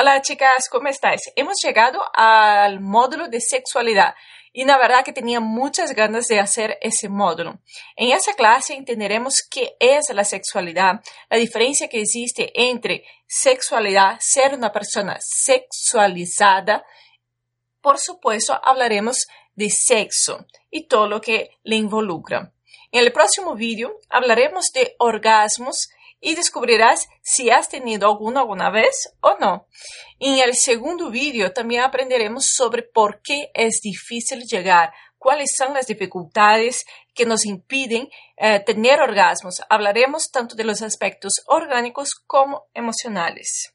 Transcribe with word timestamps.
Hola 0.00 0.22
chicas, 0.22 0.70
¿cómo 0.70 0.88
estáis? 0.88 1.20
Hemos 1.36 1.56
llegado 1.62 2.00
al 2.14 2.80
módulo 2.80 3.28
de 3.28 3.38
sexualidad 3.38 4.14
y 4.50 4.64
la 4.64 4.78
verdad 4.78 5.04
que 5.04 5.12
tenía 5.12 5.40
muchas 5.40 5.92
ganas 5.92 6.26
de 6.26 6.40
hacer 6.40 6.78
ese 6.80 7.10
módulo. 7.10 7.58
En 7.96 8.10
esa 8.10 8.32
clase 8.32 8.72
entenderemos 8.72 9.42
qué 9.50 9.76
es 9.78 10.08
la 10.14 10.24
sexualidad, 10.24 11.02
la 11.28 11.36
diferencia 11.36 11.86
que 11.90 12.00
existe 12.00 12.50
entre 12.54 13.04
sexualidad, 13.26 14.16
ser 14.20 14.54
una 14.54 14.72
persona 14.72 15.18
sexualizada. 15.20 16.82
Por 17.82 17.98
supuesto, 17.98 18.58
hablaremos 18.64 19.26
de 19.54 19.68
sexo 19.68 20.46
y 20.70 20.86
todo 20.86 21.08
lo 21.08 21.20
que 21.20 21.58
le 21.62 21.76
involucra. 21.76 22.54
En 22.90 23.04
el 23.04 23.12
próximo 23.12 23.54
vídeo 23.54 24.00
hablaremos 24.08 24.70
de 24.72 24.96
orgasmos 24.98 25.90
y 26.20 26.34
descubrirás 26.34 27.08
si 27.22 27.50
has 27.50 27.68
tenido 27.68 28.08
alguno 28.08 28.40
alguna 28.40 28.70
vez 28.70 29.14
o 29.20 29.36
no. 29.40 29.66
En 30.18 30.38
el 30.38 30.54
segundo 30.54 31.10
vídeo 31.10 31.52
también 31.52 31.82
aprenderemos 31.82 32.46
sobre 32.46 32.82
por 32.82 33.22
qué 33.22 33.50
es 33.54 33.80
difícil 33.82 34.44
llegar, 34.44 34.92
cuáles 35.18 35.50
son 35.56 35.74
las 35.74 35.86
dificultades 35.86 36.84
que 37.14 37.26
nos 37.26 37.44
impiden 37.44 38.08
eh, 38.36 38.60
tener 38.60 39.00
orgasmos. 39.00 39.62
Hablaremos 39.68 40.30
tanto 40.30 40.54
de 40.54 40.64
los 40.64 40.82
aspectos 40.82 41.42
orgánicos 41.46 42.14
como 42.26 42.66
emocionales. 42.74 43.74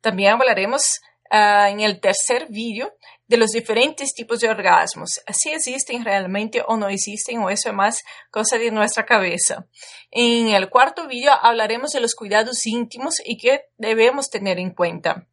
También 0.00 0.32
hablaremos 0.32 1.00
ah, 1.30 1.70
en 1.70 1.80
el 1.80 2.00
tercer 2.00 2.46
vídeo 2.48 2.92
de 3.28 3.36
los 3.36 3.50
diferentes 3.50 4.14
tipos 4.14 4.40
de 4.40 4.48
orgasmos, 4.48 5.20
si 5.32 5.50
existen 5.50 6.04
realmente 6.04 6.62
o 6.66 6.76
no 6.76 6.88
existen, 6.88 7.38
o 7.40 7.50
eso 7.50 7.68
es 7.68 7.74
más 7.74 8.02
cosa 8.30 8.56
de 8.56 8.70
nuestra 8.70 9.04
cabeza. 9.04 9.66
En 10.10 10.48
el 10.48 10.70
cuarto 10.70 11.06
vídeo 11.06 11.30
hablaremos 11.32 11.90
de 11.92 12.00
los 12.00 12.14
cuidados 12.14 12.66
íntimos 12.66 13.16
y 13.24 13.36
qué 13.36 13.66
debemos 13.76 14.30
tener 14.30 14.58
en 14.58 14.70
cuenta. 14.70 15.26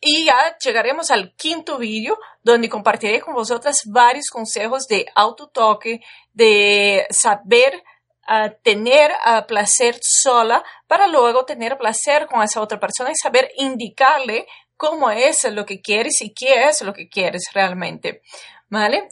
y 0.00 0.26
ya 0.26 0.58
llegaremos 0.62 1.10
al 1.10 1.34
quinto 1.34 1.78
vídeo, 1.78 2.18
donde 2.42 2.68
compartiré 2.68 3.20
con 3.20 3.32
vosotras 3.32 3.82
varios 3.86 4.26
consejos 4.26 4.86
de 4.86 5.06
autotoque, 5.14 6.00
de 6.32 7.06
saber 7.10 7.82
ah, 8.26 8.50
tener 8.62 9.12
uh, 9.12 9.46
placer 9.46 9.96
sola 10.02 10.62
para 10.86 11.06
luego 11.06 11.44
tener 11.46 11.78
placer 11.78 12.26
con 12.26 12.42
esa 12.42 12.60
otra 12.60 12.78
persona 12.78 13.10
y 13.12 13.16
saber 13.16 13.50
indicarle 13.56 14.46
cómo 14.76 15.10
es 15.10 15.44
lo 15.52 15.64
que 15.64 15.80
quieres 15.80 16.20
y 16.20 16.32
qué 16.32 16.64
es 16.68 16.82
lo 16.82 16.92
que 16.92 17.08
quieres 17.08 17.44
realmente. 17.52 18.22
¿Vale? 18.68 19.08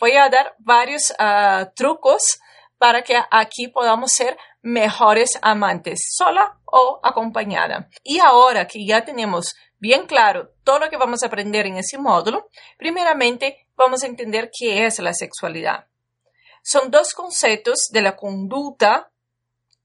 Voy 0.00 0.12
a 0.12 0.28
dar 0.28 0.54
varios 0.58 1.14
ah, 1.18 1.70
trucos 1.76 2.40
para 2.78 3.02
que 3.02 3.16
aquí 3.30 3.68
podamos 3.68 4.10
ser 4.12 4.36
mejores 4.62 5.38
amantes, 5.42 6.00
sola 6.16 6.58
o 6.64 7.00
acompañada. 7.02 7.88
Y 8.02 8.18
ahora 8.18 8.66
que 8.66 8.84
ya 8.84 9.04
tenemos 9.04 9.54
bien 9.78 10.06
claro 10.06 10.50
todo 10.64 10.80
lo 10.80 10.90
que 10.90 10.96
vamos 10.96 11.22
a 11.22 11.26
aprender 11.26 11.66
en 11.66 11.76
ese 11.76 11.98
módulo, 11.98 12.48
primeramente 12.78 13.68
vamos 13.76 14.02
a 14.02 14.06
entender 14.06 14.50
qué 14.52 14.86
es 14.86 14.98
la 14.98 15.14
sexualidad. 15.14 15.86
Son 16.62 16.90
dos 16.90 17.12
conceptos 17.12 17.88
de 17.92 18.02
la 18.02 18.16
conducta 18.16 19.10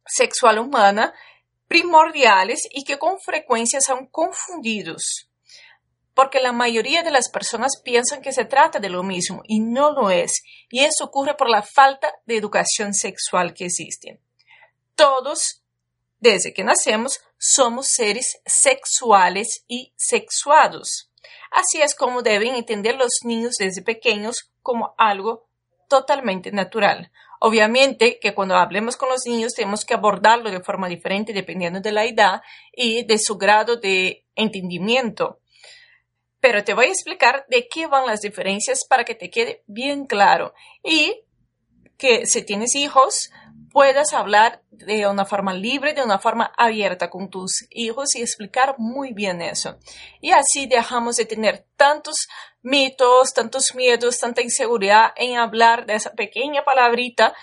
sexual 0.05 0.59
humana 0.59 1.13
primordiales 1.69 2.67
y 2.71 2.83
que 2.83 2.97
con 2.97 3.19
frecuencia 3.19 3.79
son 3.79 4.07
confundidos, 4.07 5.29
porque 6.13 6.41
la 6.41 6.51
mayoría 6.51 7.03
de 7.03 7.11
las 7.11 7.29
personas 7.29 7.79
piensan 7.81 8.21
que 8.21 8.33
se 8.33 8.43
trata 8.43 8.79
de 8.79 8.89
lo 8.89 9.03
mismo 9.03 9.43
y 9.45 9.59
no 9.61 9.91
lo 9.91 10.09
es, 10.09 10.41
y 10.69 10.81
eso 10.81 11.05
ocurre 11.05 11.37
por 11.37 11.47
la 11.47 11.61
falta 11.61 12.11
de 12.25 12.35
educación 12.35 12.93
sexual 12.93 13.53
que 13.53 13.65
existe. 13.65 14.19
Todos, 14.95 15.61
desde 16.19 16.53
que 16.53 16.63
nacemos, 16.63 17.21
somos 17.37 17.87
seres 17.87 18.41
sexuales 18.45 19.63
y 19.67 19.93
sexuados. 19.95 21.11
Así 21.51 21.81
es 21.81 21.93
como 21.93 22.23
deben 22.23 22.55
entender 22.55 22.95
los 22.95 23.11
niños 23.23 23.55
desde 23.59 23.83
pequeños 23.83 24.51
como 24.63 24.95
algo 24.97 25.47
totalmente 25.87 26.51
natural. 26.51 27.11
Obviamente 27.39 28.19
que 28.19 28.33
cuando 28.33 28.55
hablemos 28.55 28.97
con 28.97 29.09
los 29.09 29.25
niños 29.25 29.53
tenemos 29.53 29.85
que 29.85 29.93
abordarlo 29.93 30.51
de 30.51 30.59
forma 30.59 30.89
diferente 30.89 31.31
dependiendo 31.31 31.79
de 31.79 31.91
la 31.91 32.05
edad 32.05 32.41
y 32.73 33.05
de 33.05 33.17
su 33.17 33.37
grado 33.37 33.77
de 33.77 34.25
entendimiento. 34.35 35.39
Pero 36.41 36.63
te 36.63 36.73
voy 36.73 36.85
a 36.85 36.89
explicar 36.89 37.45
de 37.49 37.67
qué 37.67 37.87
van 37.87 38.05
las 38.05 38.21
diferencias 38.21 38.85
para 38.85 39.05
que 39.05 39.15
te 39.15 39.29
quede 39.29 39.63
bien 39.67 40.05
claro 40.05 40.53
y 40.83 41.21
que 41.97 42.25
si 42.25 42.43
tienes 42.43 42.75
hijos 42.75 43.29
puedas 43.71 44.13
hablar 44.13 44.61
de 44.71 45.07
una 45.07 45.25
forma 45.25 45.53
libre, 45.53 45.93
de 45.93 46.03
una 46.03 46.19
forma 46.19 46.51
abierta 46.57 47.09
con 47.09 47.29
tus 47.29 47.65
hijos 47.69 48.15
y 48.15 48.21
explicar 48.21 48.75
muy 48.77 49.13
bien 49.13 49.41
eso. 49.41 49.77
Y 50.21 50.31
así 50.31 50.65
dejamos 50.67 51.17
de 51.17 51.25
tener 51.25 51.65
tantos 51.75 52.27
mitos, 52.61 53.33
tantos 53.33 53.75
miedos, 53.75 54.19
tanta 54.19 54.41
inseguridad 54.41 55.11
en 55.15 55.37
hablar 55.37 55.85
de 55.85 55.95
esa 55.95 56.11
pequeña 56.11 56.63
palabrita 56.63 57.33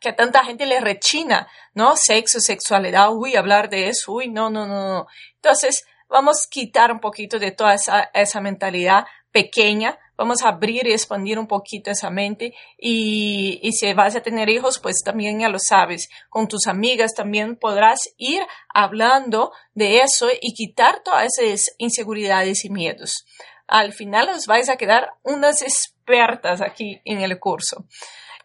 que 0.00 0.08
a 0.08 0.16
tanta 0.16 0.44
gente 0.44 0.64
le 0.64 0.80
rechina, 0.80 1.48
¿no? 1.74 1.96
Sexo, 1.96 2.40
sexualidad, 2.40 3.12
uy, 3.12 3.36
hablar 3.36 3.68
de 3.68 3.88
eso, 3.88 4.12
uy, 4.12 4.28
no, 4.28 4.48
no, 4.48 4.66
no, 4.66 4.76
no. 4.76 5.06
Entonces, 5.34 5.84
vamos 6.08 6.46
a 6.46 6.50
quitar 6.50 6.90
un 6.90 7.00
poquito 7.00 7.38
de 7.38 7.50
toda 7.50 7.74
esa, 7.74 8.10
esa 8.14 8.40
mentalidad 8.40 9.06
pequeña 9.30 9.98
vamos 10.16 10.42
a 10.42 10.48
abrir 10.48 10.86
y 10.86 10.92
expandir 10.92 11.38
un 11.38 11.46
poquito 11.46 11.90
esa 11.90 12.10
mente 12.10 12.54
y, 12.78 13.60
si 13.72 13.92
vas 13.92 14.16
a 14.16 14.22
tener 14.22 14.48
hijos, 14.48 14.78
pues 14.78 15.02
también 15.04 15.40
ya 15.40 15.48
lo 15.48 15.58
sabes, 15.58 16.08
con 16.28 16.48
tus 16.48 16.66
amigas 16.66 17.14
también 17.14 17.56
podrás 17.56 18.12
ir 18.16 18.42
hablando 18.72 19.52
de 19.74 20.00
eso 20.00 20.28
y 20.40 20.54
quitar 20.54 21.02
todas 21.02 21.38
esas 21.38 21.74
inseguridades 21.78 22.64
y 22.64 22.70
miedos. 22.70 23.26
Al 23.66 23.92
final 23.92 24.28
os 24.28 24.46
vais 24.46 24.68
a 24.68 24.76
quedar 24.76 25.14
unas 25.22 25.62
expertas 25.62 26.60
aquí 26.60 27.00
en 27.04 27.20
el 27.20 27.38
curso. 27.38 27.84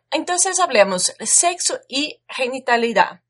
Entonces 0.09 0.59
hablemos 0.59 1.13
sexo 1.19 1.79
y 1.87 2.21
genitalidad. 2.27 3.21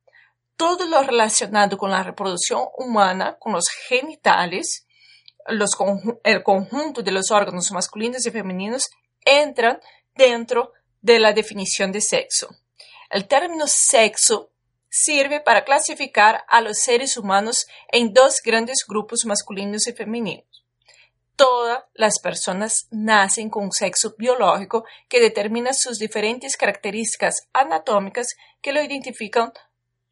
Todo 0.56 0.85
lo 0.85 1.02
relacionado 1.03 1.78
con 1.78 1.91
la 1.91 2.03
reproducción 2.03 2.62
humana, 2.78 3.38
con 3.40 3.53
los 3.53 3.68
genitales, 3.88 4.88
el 5.46 6.44
conjunto 6.44 7.02
de 7.02 7.12
los 7.12 7.31
órganos 7.31 7.72
masculinos 7.72 8.25
y 8.25 8.31
femeninos 8.31 8.90
entran 9.25 9.79
dentro 10.16 10.74
de 11.02 11.19
la 11.19 11.34
definición 11.34 11.91
de 11.91 12.02
sexo. 12.02 12.50
El 13.09 13.28
término 13.28 13.66
sexo 13.68 14.52
sirve 14.90 15.40
para 15.40 15.63
clasificar 15.63 16.44
a 16.47 16.62
los 16.62 16.79
seres 16.79 17.18
humanos 17.18 17.66
en 17.91 18.13
dos 18.13 18.41
grandes 18.44 18.85
grupos 18.88 19.25
masculinos 19.25 19.88
y 19.88 19.94
femeninos. 19.94 20.46
Todas 21.35 21.84
las 21.94 22.19
personas 22.19 22.88
nacen 22.91 23.50
con 23.50 23.63
un 23.63 23.72
sexo 23.72 24.13
biológico 24.18 24.85
que 25.09 25.19
determina 25.19 25.73
sus 25.73 25.97
diferentes 25.97 26.56
características 26.56 27.47
anatómicas 27.53 28.28
que 28.62 28.73
lo 28.73 28.81
identifican 28.81 29.52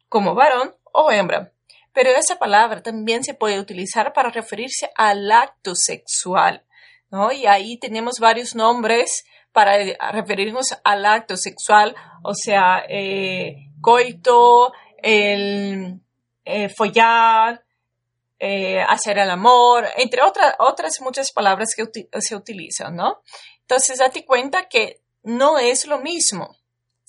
como 0.08 0.34
varón 0.34 0.74
o 0.92 1.12
hembra 1.12 1.52
pero 1.92 2.10
esa 2.10 2.36
palabra 2.36 2.82
también 2.82 3.24
se 3.24 3.34
puede 3.34 3.58
utilizar 3.58 4.12
para 4.12 4.30
referirse 4.30 4.90
al 4.94 5.30
acto 5.30 5.74
sexual, 5.74 6.64
¿no? 7.10 7.32
Y 7.32 7.46
ahí 7.46 7.78
tenemos 7.78 8.18
varios 8.20 8.54
nombres 8.54 9.24
para 9.52 9.78
referirnos 10.12 10.68
al 10.84 11.04
acto 11.04 11.36
sexual, 11.36 11.96
o 12.22 12.34
sea, 12.34 12.84
eh, 12.88 13.56
coito, 13.80 14.72
el 15.02 16.00
eh, 16.44 16.68
follar, 16.68 17.64
eh, 18.38 18.80
hacer 18.80 19.18
el 19.18 19.30
amor, 19.30 19.86
entre 19.96 20.22
otras 20.22 21.00
muchas 21.00 21.32
palabras 21.32 21.74
que 21.76 21.84
se 22.20 22.36
utilizan, 22.36 22.94
¿no? 22.94 23.22
Entonces, 23.62 23.98
date 23.98 24.24
cuenta 24.24 24.68
que 24.68 25.02
no 25.22 25.58
es 25.58 25.86
lo 25.86 25.98
mismo 25.98 26.59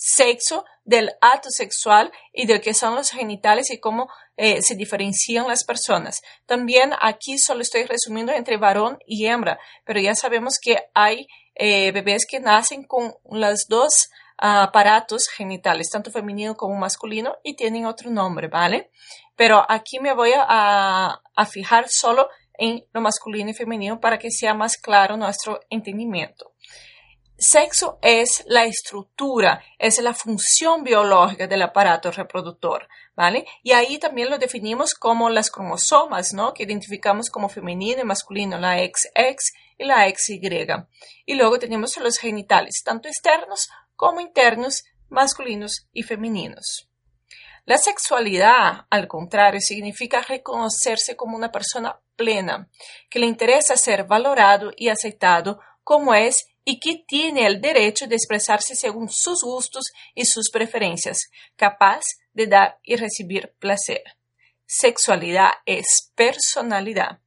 sexo 0.04 0.66
del 0.84 1.12
acto 1.22 1.52
sexual 1.52 2.12
y 2.34 2.48
de 2.48 2.60
que 2.60 2.74
son 2.74 2.96
los 2.96 3.12
genitales 3.12 3.70
y 3.70 3.80
cómo 3.80 4.10
eh, 4.36 4.60
se 4.64 4.74
diferencian 4.74 5.48
las 5.48 5.64
personas. 5.64 6.22
También 6.48 6.92
aquí 7.00 7.38
solo 7.38 7.62
estoy 7.62 7.84
resumiendo 7.84 8.32
entre 8.32 8.58
varón 8.58 8.98
y 9.06 9.28
hembra, 9.28 9.60
pero 9.86 10.00
ya 10.00 10.16
sabemos 10.16 10.58
que 10.60 10.80
hay 10.96 11.28
eh, 11.54 11.92
bebés 11.92 12.26
que 12.28 12.40
nacen 12.40 12.84
con 12.84 13.14
los 13.30 13.68
dos 13.70 14.10
aparatos 14.38 15.28
genitales, 15.28 15.92
tanto 15.92 16.10
femenino 16.10 16.56
como 16.56 16.76
masculino, 16.76 17.36
y 17.44 17.56
tienen 17.56 17.86
otro 17.86 18.10
nombre, 18.10 18.48
¿vale? 18.48 18.90
Pero 19.36 19.64
aquí 19.70 20.00
me 20.00 20.16
voy 20.16 20.32
a, 20.36 21.22
a 21.36 21.46
fijar 21.46 21.90
solo 21.90 22.28
en 22.54 22.84
lo 22.92 23.02
masculino 23.02 23.52
y 23.52 23.54
femenino 23.54 24.00
para 24.00 24.18
que 24.18 24.32
sea 24.32 24.56
más 24.56 24.78
claro 24.78 25.16
nuestro 25.16 25.60
entendimiento. 25.70 26.54
Sexo 27.42 27.98
es 28.04 28.44
la 28.46 28.66
estructura, 28.66 29.64
es 29.80 30.00
la 30.00 30.14
función 30.14 30.84
biológica 30.84 31.48
del 31.48 31.64
aparato 31.64 32.12
reproductor, 32.12 32.88
¿vale? 33.16 33.48
Y 33.64 33.72
ahí 33.72 33.98
también 33.98 34.30
lo 34.30 34.38
definimos 34.38 34.94
como 34.94 35.28
las 35.28 35.50
cromosomas, 35.50 36.36
¿no? 36.36 36.54
Que 36.54 36.66
identificamos 36.66 37.32
como 37.32 37.50
femenino 37.50 38.00
y 38.00 38.06
masculino, 38.06 38.60
la 38.60 38.78
XX 38.78 39.54
y 39.80 39.86
la 39.86 40.08
XY. 40.08 40.68
Y 41.26 41.34
luego 41.34 41.58
tenemos 41.58 41.98
los 41.98 42.20
genitales, 42.20 42.84
tanto 42.86 43.08
externos 43.08 43.72
como 43.96 44.22
internos, 44.22 44.84
masculinos 45.10 45.88
y 45.92 46.04
femeninos. 46.04 46.90
La 47.66 47.80
sexualidad, 47.80 48.86
al 48.92 49.08
contrario, 49.08 49.62
significa 49.62 50.22
reconocerse 50.22 51.16
como 51.16 51.38
una 51.38 51.52
persona 51.52 52.00
plena, 52.16 52.70
que 53.10 53.18
le 53.18 53.26
interesa 53.26 53.78
ser 53.78 54.04
valorado 54.04 54.72
y 54.78 54.90
aceptado 54.90 55.60
como 55.84 56.14
es 56.14 56.46
y 56.64 56.80
que 56.80 57.04
tiene 57.08 57.46
el 57.46 57.62
derecho 57.62 58.08
de 58.08 58.16
expresarse 58.16 58.76
según 58.76 59.10
sus 59.10 59.44
gustos 59.44 59.86
y 60.14 60.26
sus 60.26 60.50
preferencias, 60.52 61.30
capaz 61.56 62.02
de 62.34 62.48
dar 62.48 62.80
y 62.84 62.96
recibir 62.96 63.54
placer. 63.60 64.04
Sexualidad 64.66 65.52
es 65.66 66.12
personalidad. 66.16 67.20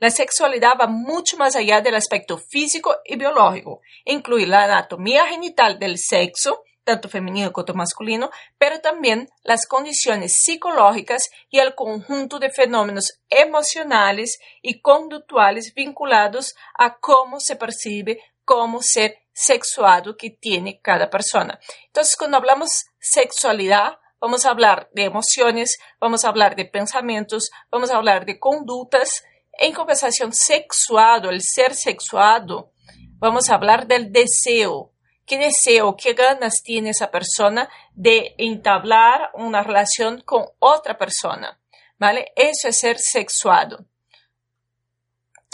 La 0.00 0.10
sexualidad 0.10 0.74
va 0.80 0.86
mucho 0.86 1.36
más 1.36 1.56
allá 1.56 1.80
del 1.80 1.94
aspecto 1.94 2.38
físico 2.38 2.96
y 3.04 3.16
biológico. 3.16 3.80
Incluye 4.04 4.46
la 4.46 4.64
anatomía 4.64 5.26
genital 5.26 5.78
del 5.78 5.98
sexo, 5.98 6.62
tanto 6.84 7.08
femenino 7.08 7.52
como 7.52 7.74
masculino, 7.74 8.30
pero 8.58 8.80
también 8.80 9.28
las 9.42 9.66
condiciones 9.66 10.34
psicológicas 10.42 11.30
y 11.48 11.58
el 11.58 11.74
conjunto 11.74 12.38
de 12.38 12.50
fenómenos 12.50 13.20
emocionales 13.30 14.38
y 14.62 14.80
conductuales 14.80 15.72
vinculados 15.74 16.54
a 16.74 16.98
cómo 16.98 17.40
se 17.40 17.56
percibe 17.56 18.20
como 18.44 18.82
ser 18.82 19.18
sexuado 19.32 20.16
que 20.16 20.30
tiene 20.30 20.80
cada 20.80 21.10
persona. 21.10 21.58
Entonces, 21.86 22.16
cuando 22.16 22.36
hablamos 22.36 22.84
sexualidad, 22.98 23.98
vamos 24.20 24.46
a 24.46 24.50
hablar 24.50 24.88
de 24.92 25.04
emociones, 25.04 25.76
vamos 26.00 26.24
a 26.24 26.28
hablar 26.28 26.56
de 26.56 26.64
pensamientos, 26.64 27.50
vamos 27.70 27.90
a 27.90 27.96
hablar 27.96 28.24
de 28.24 28.38
conductas. 28.38 29.24
En 29.58 29.72
conversación 29.72 30.32
sexuado, 30.32 31.30
el 31.30 31.42
ser 31.42 31.74
sexuado, 31.74 32.72
vamos 33.18 33.50
a 33.50 33.54
hablar 33.54 33.86
del 33.86 34.12
deseo, 34.12 34.92
qué 35.26 35.38
deseo, 35.38 35.96
qué 35.96 36.14
ganas 36.14 36.62
tiene 36.62 36.90
esa 36.90 37.10
persona 37.10 37.68
de 37.92 38.34
entablar 38.38 39.30
una 39.34 39.62
relación 39.62 40.22
con 40.22 40.44
otra 40.58 40.96
persona, 40.96 41.60
¿vale? 41.98 42.32
Eso 42.36 42.68
es 42.68 42.78
ser 42.78 42.98
sexuado. 42.98 43.86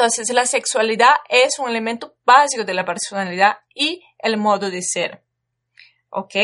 Entonces, 0.00 0.30
la 0.30 0.46
sexualidad 0.46 1.12
es 1.28 1.58
un 1.58 1.68
elemento 1.68 2.14
básico 2.24 2.64
de 2.64 2.72
la 2.72 2.86
personalidad 2.86 3.58
y 3.74 4.02
el 4.18 4.38
modo 4.38 4.70
de 4.70 4.80
ser. 4.80 5.22
¿Ok? 6.08 6.36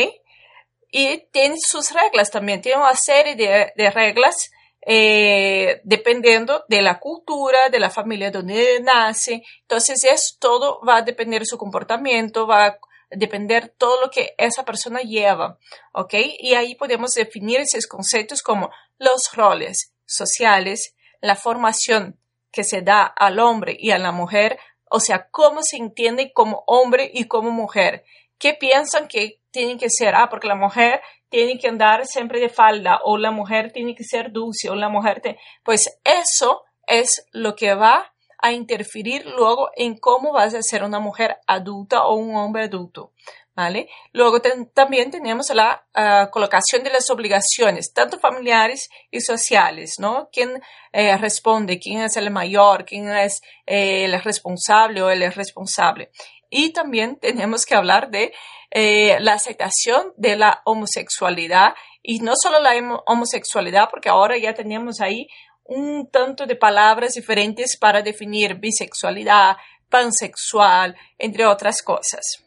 Y 0.91 1.27
tiene 1.33 1.57
sus 1.59 1.91
reglas 1.93 2.31
también, 2.31 2.61
tiene 2.61 2.83
una 2.83 2.95
serie 2.95 3.35
de, 3.35 3.91
reglas 3.93 4.51
eh, 4.83 5.81
dependiendo 5.85 6.67
de 6.69 6.83
la 6.83 7.01
cultura, 7.01 7.71
de 7.71 7.81
la 7.81 7.89
familia 7.89 8.31
donde 8.31 8.79
nace. 8.83 9.43
Entonces, 9.63 10.05
es 10.05 10.37
todo 10.39 10.83
va 10.87 10.99
a 10.99 11.03
depender 11.03 11.41
de 11.41 11.47
su 11.47 11.57
comportamiento, 11.57 12.47
va 12.47 12.67
a 12.67 12.79
depender 13.09 13.75
todo 13.79 14.03
lo 14.03 14.11
que 14.11 14.35
esa 14.37 14.67
persona 14.67 15.01
lleva, 15.01 15.59
¿ok? 15.95 16.13
Y 16.41 16.53
ahí 16.53 16.75
podemos 16.75 17.13
definir 17.13 17.61
esos 17.61 17.87
conceptos 17.87 18.43
como 18.43 18.69
los 18.99 19.35
roles 19.35 19.95
sociales, 20.05 20.95
la 21.23 21.37
formación 21.37 22.21
que 22.57 22.65
se 22.65 22.81
da 22.81 23.05
al 23.05 23.39
hombre 23.39 23.77
y 23.79 23.91
a 23.91 23.99
la 23.99 24.13
mujer, 24.13 24.59
o 24.91 24.99
sea, 24.99 25.29
cómo 25.31 25.61
se 25.63 25.77
entiende 25.77 26.33
como 26.33 26.65
hombre 26.67 27.11
y 27.13 27.25
como 27.25 27.51
mujer. 27.51 28.05
¿Qué 28.39 28.55
piensan 28.55 29.09
que 29.09 29.43
tienen 29.51 29.77
que 29.77 29.91
ser? 29.91 30.15
Ah, 30.15 30.31
porque 30.31 30.49
la 30.49 30.55
mujer 30.55 31.03
tiene 31.29 31.59
que 31.59 31.69
andar 31.69 32.07
siempre 32.07 32.41
de 32.41 32.49
falda, 32.49 33.01
o 33.05 33.19
la 33.19 33.31
mujer 33.31 33.73
tiene 33.73 33.95
que 33.95 34.05
ser 34.05 34.33
dulce, 34.33 34.71
o 34.71 34.75
la 34.75 34.89
mujer... 34.89 35.21
Pues 35.63 36.01
eso 36.03 36.65
es 36.87 37.29
lo 37.31 37.55
que 37.57 37.75
va 37.75 38.15
a 38.39 38.53
interferir 38.53 39.27
luego 39.27 39.69
en 39.77 39.99
cómo 39.99 40.33
vas 40.33 40.55
a 40.55 40.63
ser 40.63 40.83
una 40.83 40.99
mujer 40.99 41.37
adulta 41.47 42.07
o 42.07 42.15
un 42.15 42.37
hombre 42.37 42.65
adulto. 42.65 43.13
¿Vale? 43.57 43.89
Luego 44.13 44.43
también 44.75 45.11
tenemos 45.11 45.49
la 45.55 45.87
ah, 45.95 46.29
colocación 46.31 46.85
de 46.85 46.91
las 46.91 47.09
obligaciones, 47.09 47.91
tanto 47.95 48.19
familiares 48.19 48.91
y 49.11 49.23
sociales, 49.23 49.95
¿no? 49.99 50.29
¿Quién 50.31 50.63
eh, 50.93 51.17
responde? 51.17 51.79
¿Quién 51.79 52.03
es 52.03 52.19
el 52.19 52.31
mayor? 52.31 52.85
¿Quién 52.85 53.09
es 53.09 53.41
eh, 53.65 54.05
el 54.05 54.23
responsable 54.23 55.01
o 55.01 55.09
el 55.09 55.33
responsable? 55.33 56.11
Y 56.51 56.75
también 56.75 57.19
tenemos 57.19 57.65
que 57.65 57.75
hablar 57.75 58.11
de 58.11 58.35
eh, 58.71 59.17
la 59.21 59.33
aceptación 59.33 60.13
de 60.19 60.37
la 60.37 60.61
homosexualidad 60.67 61.75
y 62.03 62.19
no 62.21 62.35
solo 62.37 62.61
la 62.61 62.75
homosexualidad, 63.07 63.89
porque 63.89 64.11
ahora 64.11 64.37
ya 64.37 64.53
tenemos 64.53 65.01
ahí 65.01 65.29
un 65.65 66.11
tanto 66.11 66.45
de 66.45 66.57
palabras 66.57 67.15
diferentes 67.15 67.79
para 67.79 68.03
definir 68.03 68.57
bisexualidad, 68.57 69.57
pansexual, 69.89 70.95
entre 71.19 71.47
otras 71.47 71.83
cosas. 71.83 72.46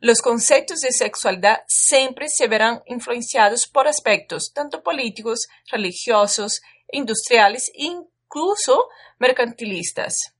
Los 0.00 0.22
conceptos 0.22 0.80
de 0.80 0.92
sexualidad 0.92 1.62
siempre 1.66 2.28
se 2.28 2.46
verán 2.46 2.82
influenciados 2.86 3.66
por 3.66 3.88
aspectos 3.88 4.52
tanto 4.52 4.82
políticos, 4.82 5.48
religiosos, 5.70 6.60
industriales 6.90 7.68
e 7.74 7.84
incluso 7.84 8.88
mercantilistas. 9.18 10.34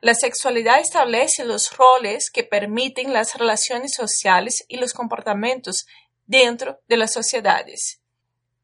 La 0.00 0.14
sexualidad 0.14 0.80
establece 0.80 1.44
los 1.44 1.76
roles 1.76 2.30
que 2.30 2.44
permiten 2.44 3.12
las 3.12 3.34
relaciones 3.34 3.94
sociales 3.94 4.64
y 4.68 4.76
los 4.76 4.92
comportamientos 4.92 5.86
dentro 6.26 6.80
de 6.88 6.96
las 6.96 7.12
sociedades 7.12 8.00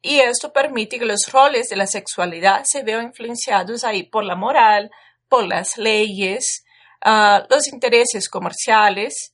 y 0.02 0.18
esto 0.18 0.52
permite 0.52 0.98
que 0.98 1.04
los 1.04 1.30
roles 1.30 1.68
de 1.68 1.76
la 1.76 1.86
sexualidad 1.86 2.64
se 2.64 2.82
vean 2.82 3.06
influenciados 3.06 3.84
ahí 3.84 4.02
por 4.02 4.24
la 4.24 4.34
moral, 4.34 4.90
por 5.28 5.46
las 5.46 5.78
leyes, 5.78 6.64
ah, 7.00 7.46
los 7.48 7.68
intereses 7.68 8.28
comerciales 8.28 9.32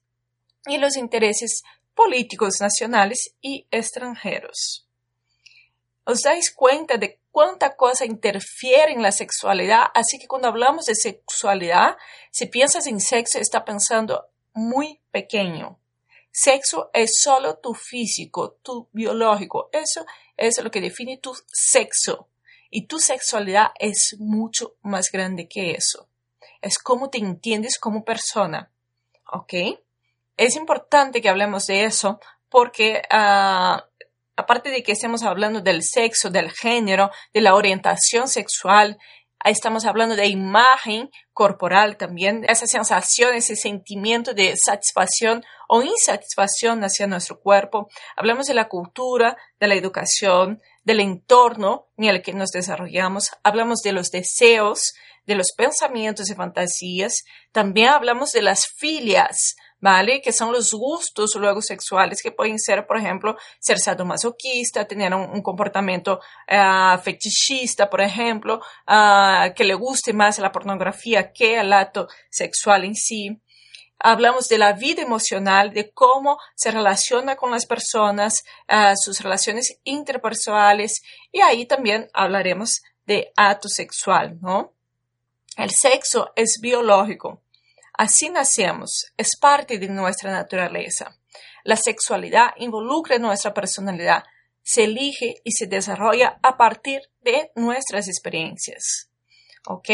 y 0.66 0.78
los 0.78 0.96
intereses 0.96 1.62
políticos 1.94 2.54
nacionales 2.60 3.34
y 3.40 3.66
extranjeros. 3.70 4.86
¿Os 6.04 6.22
dais 6.22 6.50
cuenta 6.54 6.96
de 6.96 7.20
cuánta 7.30 7.76
cosa 7.76 8.06
interfiere 8.06 8.92
en 8.92 9.02
la 9.02 9.12
sexualidad? 9.12 9.88
Así 9.94 10.18
que 10.18 10.26
cuando 10.26 10.48
hablamos 10.48 10.86
de 10.86 10.94
sexualidad, 10.94 11.96
si 12.30 12.46
piensas 12.46 12.86
en 12.86 13.00
sexo, 13.00 13.38
está 13.38 13.64
pensando 13.64 14.30
muy 14.54 15.00
pequeño. 15.10 15.78
Sexo 16.30 16.90
es 16.92 17.10
solo 17.20 17.58
tu 17.58 17.74
físico, 17.74 18.52
tu 18.62 18.88
biológico. 18.92 19.68
Eso 19.72 20.06
es 20.36 20.62
lo 20.62 20.70
que 20.70 20.80
define 20.80 21.18
tu 21.18 21.34
sexo. 21.46 22.28
Y 22.70 22.86
tu 22.86 23.00
sexualidad 23.00 23.72
es 23.78 24.16
mucho 24.18 24.76
más 24.82 25.10
grande 25.10 25.48
que 25.48 25.72
eso. 25.72 26.08
Es 26.62 26.78
cómo 26.78 27.10
te 27.10 27.18
entiendes 27.18 27.78
como 27.78 28.04
persona. 28.04 28.70
¿Ok? 29.32 29.52
Es 30.38 30.54
importante 30.54 31.20
que 31.20 31.28
hablemos 31.28 31.66
de 31.66 31.84
eso 31.84 32.20
porque 32.48 33.02
ah, 33.10 33.84
aparte 34.36 34.70
de 34.70 34.84
que 34.84 34.92
estemos 34.92 35.24
hablando 35.24 35.60
del 35.60 35.82
sexo, 35.82 36.30
del 36.30 36.52
género, 36.52 37.10
de 37.34 37.40
la 37.40 37.56
orientación 37.56 38.28
sexual, 38.28 38.98
estamos 39.44 39.84
hablando 39.84 40.14
de 40.14 40.28
imagen 40.28 41.10
corporal 41.32 41.96
también, 41.96 42.44
esa 42.48 42.68
sensación, 42.68 43.34
ese 43.34 43.56
sentimiento 43.56 44.32
de 44.32 44.56
satisfacción 44.56 45.44
o 45.68 45.82
insatisfacción 45.82 46.84
hacia 46.84 47.08
nuestro 47.08 47.40
cuerpo. 47.40 47.88
Hablamos 48.16 48.46
de 48.46 48.54
la 48.54 48.68
cultura, 48.68 49.36
de 49.58 49.66
la 49.66 49.74
educación, 49.74 50.60
del 50.84 51.00
entorno 51.00 51.88
en 51.96 52.04
el 52.04 52.22
que 52.22 52.32
nos 52.32 52.50
desarrollamos. 52.50 53.32
Hablamos 53.42 53.80
de 53.82 53.90
los 53.90 54.10
deseos, 54.12 54.94
de 55.26 55.34
los 55.34 55.52
pensamientos 55.56 56.30
y 56.30 56.34
fantasías. 56.34 57.24
También 57.50 57.88
hablamos 57.88 58.30
de 58.30 58.42
las 58.42 58.66
filias, 58.66 59.56
¿vale? 59.80 60.20
Que 60.20 60.32
son 60.32 60.52
los 60.52 60.72
gustos 60.72 61.34
luego 61.36 61.62
sexuales 61.62 62.22
que 62.22 62.32
pueden 62.32 62.58
ser, 62.58 62.86
por 62.86 62.98
ejemplo, 62.98 63.36
ser 63.58 63.78
sadomasoquista, 63.78 64.86
tener 64.86 65.14
un, 65.14 65.42
comportamiento 65.42 66.20
uh, 66.50 66.98
fetichista, 66.98 67.88
por 67.88 68.00
ejemplo, 68.00 68.60
uh, 68.88 69.54
que 69.54 69.64
le 69.64 69.74
guste 69.74 70.12
más 70.12 70.38
la 70.38 70.52
pornografía 70.52 71.32
que 71.32 71.58
el 71.58 71.72
acto 71.72 72.08
sexual 72.30 72.84
en 72.84 72.94
sí. 72.94 73.40
Hablamos 74.00 74.48
de 74.48 74.58
la 74.58 74.74
vida 74.74 75.02
emocional, 75.02 75.72
de 75.72 75.90
cómo 75.90 76.38
se 76.54 76.70
relaciona 76.70 77.36
con 77.36 77.50
las 77.50 77.66
personas, 77.66 78.44
uh, 78.68 78.94
sus 78.96 79.20
relaciones 79.20 79.78
interpersonales 79.84 81.02
y 81.32 81.40
ahí 81.40 81.66
también 81.66 82.08
hablaremos 82.12 82.82
de 83.06 83.32
acto 83.36 83.68
sexual, 83.68 84.38
¿no? 84.40 84.74
El 85.56 85.70
sexo 85.70 86.30
es 86.36 86.58
biológico. 86.60 87.42
Así 87.98 88.30
nacemos, 88.30 89.12
es 89.16 89.36
parte 89.36 89.80
de 89.80 89.88
nuestra 89.88 90.30
naturaleza. 90.30 91.18
La 91.64 91.74
sexualidad 91.74 92.50
involucra 92.58 93.18
nuestra 93.18 93.52
personalidad, 93.52 94.22
se 94.62 94.84
elige 94.84 95.34
y 95.42 95.50
se 95.50 95.66
desarrolla 95.66 96.38
a 96.44 96.56
partir 96.56 97.00
de 97.22 97.50
nuestras 97.56 98.06
experiencias. 98.06 99.10
¿Ok? 99.66 99.88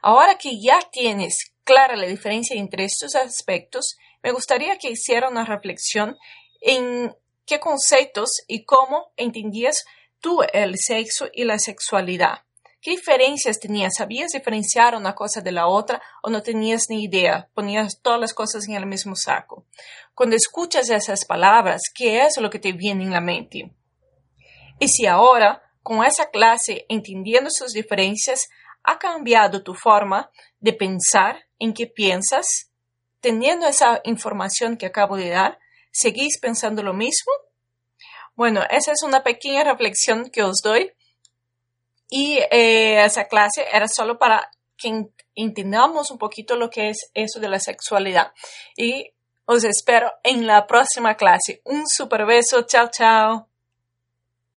Ahora 0.00 0.38
que 0.38 0.58
ya 0.58 0.80
tienes 0.90 1.52
clara 1.62 1.96
la 1.96 2.06
diferencia 2.06 2.56
entre 2.56 2.84
estos 2.84 3.14
aspectos, 3.14 3.98
me 4.22 4.32
gustaría 4.32 4.78
que 4.78 4.92
hiciera 4.92 5.28
una 5.28 5.44
reflexión 5.44 6.16
en 6.62 7.14
qué 7.44 7.60
conceptos 7.60 8.30
y 8.48 8.64
cómo 8.64 9.12
entendías 9.18 9.84
tú 10.20 10.40
el 10.54 10.76
sexo 10.78 11.28
y 11.30 11.44
la 11.44 11.58
sexualidad. 11.58 12.38
¿Qué 12.82 12.92
diferencias 12.92 13.60
tenías? 13.60 13.92
¿Sabías 13.98 14.30
diferenciar 14.32 14.94
una 14.94 15.14
cosa 15.14 15.42
de 15.42 15.52
la 15.52 15.66
otra 15.66 16.00
o 16.22 16.30
no 16.30 16.42
tenías 16.42 16.84
ni 16.88 17.04
idea? 17.04 17.50
Ponías 17.52 18.00
todas 18.00 18.18
las 18.18 18.32
cosas 18.32 18.66
en 18.66 18.74
el 18.74 18.86
mismo 18.86 19.14
saco. 19.16 19.66
Cuando 20.14 20.34
escuchas 20.34 20.88
esas 20.88 21.26
palabras, 21.26 21.82
¿qué 21.94 22.22
es 22.22 22.38
lo 22.38 22.48
que 22.48 22.58
te 22.58 22.72
viene 22.72 23.04
en 23.04 23.10
la 23.10 23.20
mente? 23.20 23.70
Y 24.78 24.88
si 24.88 25.04
ahora, 25.04 25.62
con 25.82 26.02
esa 26.06 26.30
clase, 26.30 26.86
entendiendo 26.88 27.50
sus 27.50 27.72
diferencias, 27.72 28.48
ha 28.82 28.98
cambiado 28.98 29.62
tu 29.62 29.74
forma 29.74 30.30
de 30.58 30.72
pensar, 30.72 31.44
en 31.58 31.74
qué 31.74 31.86
piensas, 31.86 32.70
teniendo 33.20 33.66
esa 33.66 34.00
información 34.04 34.78
que 34.78 34.86
acabo 34.86 35.18
de 35.18 35.28
dar, 35.28 35.58
¿seguís 35.92 36.38
pensando 36.40 36.82
lo 36.82 36.94
mismo? 36.94 37.30
Bueno, 38.34 38.62
esa 38.70 38.92
es 38.92 39.02
una 39.02 39.22
pequeña 39.22 39.64
reflexión 39.64 40.30
que 40.30 40.42
os 40.42 40.62
doy 40.62 40.94
y 42.10 42.38
eh, 42.50 43.04
esa 43.04 43.28
clase 43.28 43.64
era 43.72 43.86
solo 43.88 44.18
para 44.18 44.50
que 44.76 45.06
entendamos 45.34 46.10
un 46.10 46.18
poquito 46.18 46.56
lo 46.56 46.68
que 46.68 46.90
es 46.90 47.10
eso 47.14 47.38
de 47.38 47.48
la 47.48 47.60
sexualidad. 47.60 48.32
Y 48.76 49.12
os 49.44 49.64
espero 49.64 50.10
en 50.22 50.46
la 50.46 50.66
próxima 50.66 51.16
clase. 51.16 51.60
Un 51.64 51.86
super 51.86 52.26
beso. 52.26 52.62
Chao, 52.62 52.88
chao. 52.90 53.49